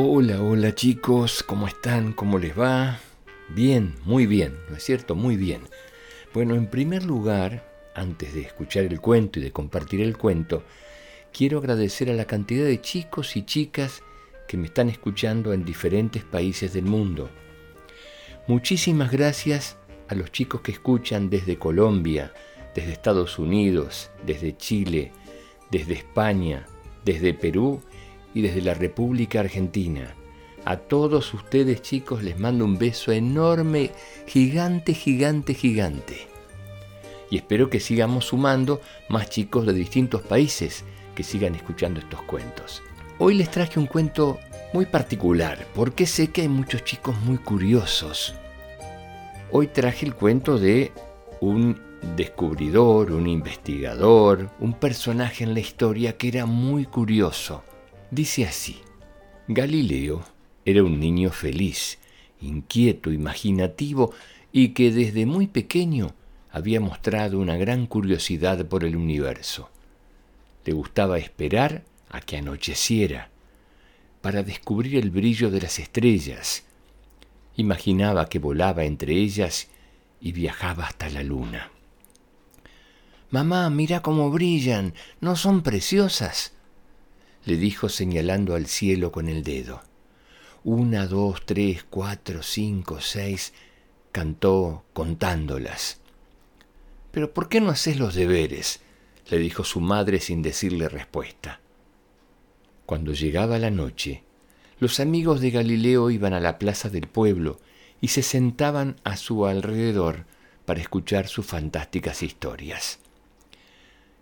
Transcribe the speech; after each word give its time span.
Hola, 0.00 0.40
hola 0.40 0.76
chicos, 0.76 1.42
¿cómo 1.42 1.66
están? 1.66 2.12
¿Cómo 2.12 2.38
les 2.38 2.56
va? 2.56 3.00
Bien, 3.48 3.96
muy 4.04 4.26
bien, 4.26 4.56
¿no 4.70 4.76
es 4.76 4.84
cierto? 4.84 5.16
Muy 5.16 5.36
bien. 5.36 5.62
Bueno, 6.32 6.54
en 6.54 6.68
primer 6.68 7.02
lugar, 7.02 7.68
antes 7.96 8.32
de 8.32 8.42
escuchar 8.42 8.84
el 8.84 9.00
cuento 9.00 9.40
y 9.40 9.42
de 9.42 9.50
compartir 9.50 10.00
el 10.00 10.16
cuento, 10.16 10.62
quiero 11.32 11.58
agradecer 11.58 12.08
a 12.10 12.14
la 12.14 12.26
cantidad 12.26 12.64
de 12.64 12.80
chicos 12.80 13.36
y 13.36 13.42
chicas 13.44 14.04
que 14.46 14.56
me 14.56 14.66
están 14.66 14.88
escuchando 14.88 15.52
en 15.52 15.64
diferentes 15.64 16.22
países 16.22 16.72
del 16.74 16.84
mundo. 16.84 17.28
Muchísimas 18.46 19.10
gracias 19.10 19.78
a 20.06 20.14
los 20.14 20.30
chicos 20.30 20.60
que 20.60 20.70
escuchan 20.70 21.28
desde 21.28 21.58
Colombia, 21.58 22.32
desde 22.72 22.92
Estados 22.92 23.36
Unidos, 23.36 24.12
desde 24.24 24.56
Chile, 24.56 25.10
desde 25.72 25.94
España, 25.94 26.66
desde 27.04 27.34
Perú 27.34 27.80
y 28.34 28.42
desde 28.42 28.62
la 28.62 28.74
República 28.74 29.40
Argentina. 29.40 30.14
A 30.64 30.76
todos 30.76 31.32
ustedes 31.34 31.82
chicos 31.82 32.22
les 32.22 32.38
mando 32.38 32.64
un 32.64 32.78
beso 32.78 33.12
enorme, 33.12 33.90
gigante, 34.26 34.94
gigante, 34.94 35.54
gigante. 35.54 36.28
Y 37.30 37.36
espero 37.36 37.70
que 37.70 37.80
sigamos 37.80 38.26
sumando 38.26 38.80
más 39.08 39.30
chicos 39.30 39.66
de 39.66 39.72
distintos 39.72 40.22
países 40.22 40.84
que 41.14 41.22
sigan 41.22 41.54
escuchando 41.54 42.00
estos 42.00 42.22
cuentos. 42.22 42.82
Hoy 43.18 43.34
les 43.34 43.50
traje 43.50 43.78
un 43.78 43.86
cuento 43.86 44.38
muy 44.72 44.86
particular 44.86 45.66
porque 45.74 46.06
sé 46.06 46.28
que 46.28 46.42
hay 46.42 46.48
muchos 46.48 46.84
chicos 46.84 47.16
muy 47.22 47.38
curiosos. 47.38 48.34
Hoy 49.50 49.68
traje 49.68 50.06
el 50.06 50.14
cuento 50.14 50.58
de 50.58 50.92
un 51.40 51.80
descubridor, 52.16 53.12
un 53.12 53.26
investigador, 53.26 54.50
un 54.60 54.74
personaje 54.74 55.44
en 55.44 55.54
la 55.54 55.60
historia 55.60 56.16
que 56.16 56.28
era 56.28 56.46
muy 56.46 56.84
curioso. 56.84 57.62
Dice 58.10 58.46
así, 58.46 58.80
Galileo 59.48 60.24
era 60.64 60.82
un 60.82 60.98
niño 60.98 61.30
feliz, 61.30 61.98
inquieto, 62.40 63.12
imaginativo 63.12 64.14
y 64.50 64.70
que 64.70 64.90
desde 64.90 65.26
muy 65.26 65.46
pequeño 65.46 66.14
había 66.50 66.80
mostrado 66.80 67.38
una 67.38 67.58
gran 67.58 67.86
curiosidad 67.86 68.64
por 68.66 68.84
el 68.84 68.96
universo. 68.96 69.68
Le 70.64 70.72
gustaba 70.72 71.18
esperar 71.18 71.84
a 72.08 72.22
que 72.22 72.38
anocheciera 72.38 73.30
para 74.22 74.42
descubrir 74.42 74.96
el 74.96 75.10
brillo 75.10 75.50
de 75.50 75.60
las 75.60 75.78
estrellas. 75.78 76.64
Imaginaba 77.56 78.28
que 78.30 78.38
volaba 78.38 78.84
entre 78.84 79.14
ellas 79.14 79.68
y 80.20 80.32
viajaba 80.32 80.86
hasta 80.86 81.10
la 81.10 81.22
luna. 81.22 81.70
Mamá, 83.30 83.68
mira 83.68 84.00
cómo 84.00 84.30
brillan, 84.30 84.94
¿no 85.20 85.36
son 85.36 85.62
preciosas? 85.62 86.54
Le 87.44 87.56
dijo 87.56 87.88
señalando 87.88 88.54
al 88.54 88.66
cielo 88.66 89.12
con 89.12 89.28
el 89.28 89.42
dedo. 89.42 89.82
Una, 90.64 91.06
dos, 91.06 91.42
tres, 91.44 91.84
cuatro, 91.88 92.42
cinco, 92.42 93.00
seis, 93.00 93.52
cantó 94.12 94.84
contándolas. 94.92 96.00
Pero 97.10 97.32
¿por 97.32 97.48
qué 97.48 97.60
no 97.60 97.70
haces 97.70 97.98
los 97.98 98.14
deberes? 98.14 98.80
le 99.30 99.38
dijo 99.38 99.64
su 99.64 99.80
madre 99.80 100.20
sin 100.20 100.42
decirle 100.42 100.88
respuesta. 100.88 101.60
Cuando 102.86 103.12
llegaba 103.12 103.58
la 103.58 103.70
noche, 103.70 104.22
los 104.80 105.00
amigos 105.00 105.40
de 105.40 105.50
Galileo 105.50 106.10
iban 106.10 106.32
a 106.32 106.40
la 106.40 106.58
plaza 106.58 106.88
del 106.88 107.08
pueblo 107.08 107.60
y 108.00 108.08
se 108.08 108.22
sentaban 108.22 108.96
a 109.04 109.16
su 109.16 109.46
alrededor 109.46 110.24
para 110.64 110.80
escuchar 110.80 111.28
sus 111.28 111.46
fantásticas 111.46 112.22
historias. 112.22 113.00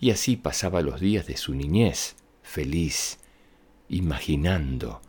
Y 0.00 0.10
así 0.10 0.36
pasaba 0.36 0.82
los 0.82 1.00
días 1.00 1.26
de 1.26 1.36
su 1.36 1.54
niñez, 1.54 2.16
feliz, 2.48 3.18
imaginando, 3.90 5.02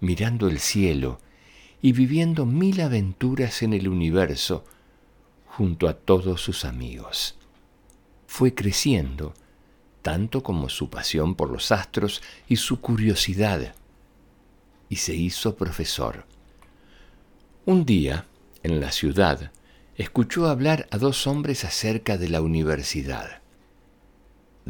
mirando 0.00 0.48
el 0.48 0.58
cielo 0.58 1.20
y 1.82 1.92
viviendo 1.92 2.46
mil 2.46 2.80
aventuras 2.80 3.62
en 3.62 3.74
el 3.74 3.86
universo 3.86 4.64
junto 5.46 5.88
a 5.88 5.92
todos 5.92 6.40
sus 6.40 6.64
amigos. 6.64 7.36
Fue 8.26 8.54
creciendo, 8.54 9.34
tanto 10.00 10.42
como 10.42 10.70
su 10.70 10.88
pasión 10.88 11.34
por 11.34 11.50
los 11.50 11.70
astros 11.70 12.22
y 12.48 12.56
su 12.56 12.80
curiosidad, 12.80 13.74
y 14.88 14.96
se 14.96 15.14
hizo 15.14 15.56
profesor. 15.56 16.24
Un 17.66 17.84
día, 17.84 18.26
en 18.62 18.80
la 18.80 18.90
ciudad, 18.90 19.52
escuchó 19.96 20.46
hablar 20.48 20.88
a 20.90 20.96
dos 20.96 21.26
hombres 21.26 21.64
acerca 21.64 22.16
de 22.16 22.30
la 22.30 22.40
universidad. 22.40 23.39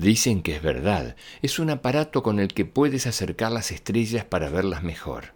Dicen 0.00 0.40
que 0.40 0.56
es 0.56 0.62
verdad, 0.62 1.14
es 1.42 1.58
un 1.58 1.68
aparato 1.68 2.22
con 2.22 2.40
el 2.40 2.54
que 2.54 2.64
puedes 2.64 3.06
acercar 3.06 3.52
las 3.52 3.70
estrellas 3.70 4.24
para 4.24 4.48
verlas 4.48 4.82
mejor. 4.82 5.34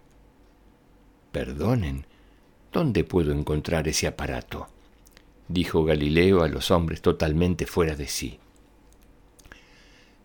Perdonen, 1.31 2.07
¿dónde 2.71 3.03
puedo 3.03 3.31
encontrar 3.31 3.87
ese 3.87 4.07
aparato? 4.07 4.67
dijo 5.47 5.83
Galileo 5.83 6.41
a 6.41 6.47
los 6.47 6.71
hombres 6.71 7.03
totalmente 7.03 7.67
fuera 7.67 7.95
de 7.95 8.07
sí. 8.07 8.39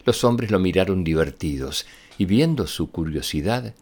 Los 0.07 0.25
hombres 0.25 0.51
lo 0.51 0.59
miraron 0.59 1.05
divertidos 1.05 1.87
y 2.17 2.25
viendo 2.25 2.67
su 2.67 2.91
curiosidad, 2.91 3.75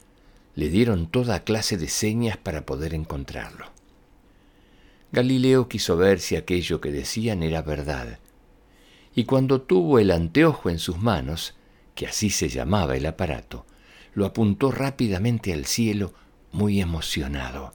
le 0.56 0.70
dieron 0.70 1.06
toda 1.06 1.44
clase 1.44 1.76
de 1.76 1.86
señas 1.86 2.36
para 2.36 2.66
poder 2.66 2.94
encontrarlo. 2.94 3.66
Galileo 5.12 5.68
quiso 5.68 5.96
ver 5.96 6.18
si 6.18 6.34
aquello 6.34 6.80
que 6.80 6.90
decían 6.90 7.44
era 7.44 7.62
verdad, 7.62 8.18
y 9.18 9.24
cuando 9.24 9.62
tuvo 9.62 9.98
el 9.98 10.12
anteojo 10.12 10.70
en 10.70 10.78
sus 10.78 10.98
manos, 10.98 11.56
que 11.96 12.06
así 12.06 12.30
se 12.30 12.48
llamaba 12.48 12.96
el 12.96 13.04
aparato, 13.04 13.66
lo 14.14 14.24
apuntó 14.24 14.70
rápidamente 14.70 15.52
al 15.52 15.66
cielo, 15.66 16.14
muy 16.52 16.80
emocionado. 16.80 17.74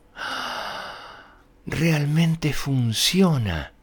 Realmente 1.66 2.54
funciona, 2.54 3.74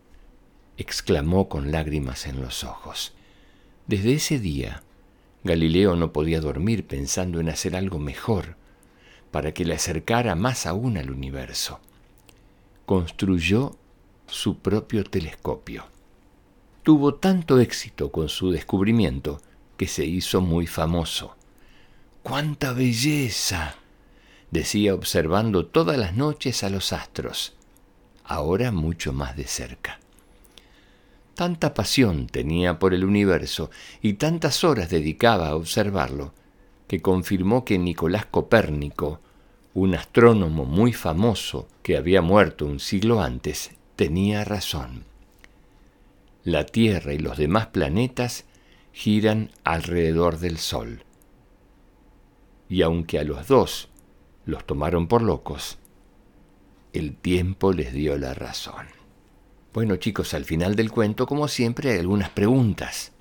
exclamó 0.78 1.50
con 1.50 1.70
lágrimas 1.70 2.26
en 2.26 2.40
los 2.40 2.64
ojos. 2.64 3.12
Desde 3.86 4.14
ese 4.14 4.38
día, 4.38 4.82
Galileo 5.44 5.96
no 5.96 6.14
podía 6.14 6.40
dormir 6.40 6.86
pensando 6.86 7.40
en 7.40 7.50
hacer 7.50 7.76
algo 7.76 7.98
mejor 7.98 8.56
para 9.30 9.52
que 9.52 9.66
le 9.66 9.74
acercara 9.74 10.34
más 10.34 10.64
aún 10.64 10.96
al 10.96 11.10
universo. 11.10 11.78
Construyó 12.86 13.76
su 14.28 14.60
propio 14.60 15.04
telescopio. 15.04 15.99
Tuvo 16.82 17.14
tanto 17.14 17.60
éxito 17.60 18.10
con 18.10 18.28
su 18.28 18.50
descubrimiento 18.50 19.40
que 19.76 19.86
se 19.86 20.04
hizo 20.04 20.40
muy 20.40 20.66
famoso. 20.66 21.36
¡Cuánta 22.22 22.72
belleza! 22.72 23.76
decía 24.50 24.94
observando 24.94 25.66
todas 25.66 25.96
las 25.96 26.16
noches 26.16 26.64
a 26.64 26.70
los 26.70 26.92
astros 26.92 27.54
ahora 28.30 28.70
mucho 28.70 29.12
más 29.12 29.36
de 29.36 29.44
cerca. 29.44 29.98
Tanta 31.34 31.74
pasión 31.74 32.28
tenía 32.28 32.78
por 32.78 32.94
el 32.94 33.04
universo 33.04 33.70
y 34.00 34.14
tantas 34.14 34.62
horas 34.62 34.88
dedicaba 34.88 35.48
a 35.48 35.56
observarlo, 35.56 36.32
que 36.86 37.02
confirmó 37.02 37.64
que 37.64 37.76
Nicolás 37.76 38.26
Copérnico, 38.26 39.20
un 39.74 39.96
astrónomo 39.96 40.64
muy 40.64 40.92
famoso 40.92 41.66
que 41.82 41.96
había 41.96 42.22
muerto 42.22 42.66
un 42.66 42.78
siglo 42.78 43.20
antes, 43.20 43.72
tenía 43.96 44.44
razón. 44.44 45.09
La 46.44 46.64
Tierra 46.64 47.12
y 47.12 47.18
los 47.18 47.36
demás 47.36 47.66
planetas 47.66 48.46
giran 48.92 49.50
alrededor 49.62 50.38
del 50.38 50.56
Sol. 50.56 51.04
Y 52.68 52.80
aunque 52.80 53.18
a 53.18 53.24
los 53.24 53.46
dos 53.46 53.88
los 54.46 54.66
tomaron 54.66 55.06
por 55.06 55.20
locos, 55.20 55.76
el 56.94 57.14
tiempo 57.14 57.74
les 57.74 57.92
dio 57.92 58.16
la 58.16 58.32
razón. 58.32 58.86
Bueno 59.74 59.96
chicos, 59.96 60.32
al 60.32 60.46
final 60.46 60.76
del 60.76 60.90
cuento, 60.90 61.26
como 61.26 61.46
siempre, 61.46 61.92
hay 61.92 61.98
algunas 61.98 62.30
preguntas. 62.30 63.12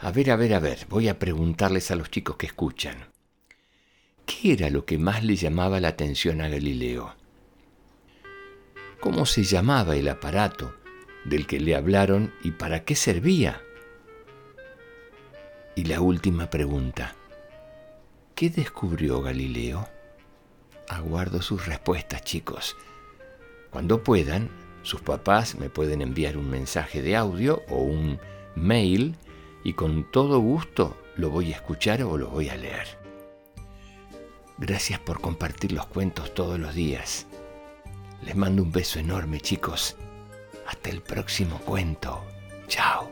A 0.00 0.10
ver, 0.10 0.32
a 0.32 0.36
ver, 0.36 0.54
a 0.54 0.58
ver, 0.58 0.86
voy 0.90 1.08
a 1.08 1.20
preguntarles 1.20 1.92
a 1.92 1.96
los 1.96 2.10
chicos 2.10 2.36
que 2.36 2.46
escuchan. 2.46 3.06
¿Qué 4.26 4.54
era 4.54 4.68
lo 4.68 4.84
que 4.84 4.98
más 4.98 5.22
le 5.22 5.36
llamaba 5.36 5.78
la 5.78 5.88
atención 5.88 6.40
a 6.40 6.48
Galileo? 6.48 7.14
¿Cómo 9.00 9.26
se 9.26 9.44
llamaba 9.44 9.94
el 9.94 10.08
aparato 10.08 10.81
del 11.24 11.46
que 11.46 11.60
le 11.60 11.74
hablaron 11.74 12.32
y 12.42 12.52
para 12.52 12.84
qué 12.84 12.94
servía? 12.94 13.60
Y 15.74 15.84
la 15.84 16.00
última 16.00 16.50
pregunta. 16.50 17.14
¿Qué 18.34 18.50
descubrió 18.50 19.22
Galileo? 19.22 19.88
aguardo 20.92 21.42
sus 21.42 21.66
respuestas, 21.66 22.22
chicos. 22.22 22.76
Cuando 23.70 24.02
puedan, 24.02 24.50
sus 24.82 25.00
papás 25.00 25.54
me 25.56 25.70
pueden 25.70 26.02
enviar 26.02 26.36
un 26.36 26.50
mensaje 26.50 27.02
de 27.02 27.16
audio 27.16 27.62
o 27.68 27.76
un 27.76 28.18
mail 28.54 29.16
y 29.64 29.72
con 29.74 30.10
todo 30.10 30.38
gusto 30.40 30.96
lo 31.16 31.30
voy 31.30 31.52
a 31.52 31.56
escuchar 31.56 32.02
o 32.02 32.18
lo 32.18 32.28
voy 32.28 32.48
a 32.48 32.56
leer. 32.56 32.98
Gracias 34.58 35.00
por 35.00 35.20
compartir 35.20 35.72
los 35.72 35.86
cuentos 35.86 36.34
todos 36.34 36.58
los 36.58 36.74
días. 36.74 37.26
Les 38.24 38.36
mando 38.36 38.62
un 38.62 38.70
beso 38.70 38.98
enorme, 38.98 39.40
chicos. 39.40 39.96
Hasta 40.72 40.88
el 40.88 41.02
próximo 41.02 41.58
cuento. 41.58 42.24
Chao. 42.66 43.11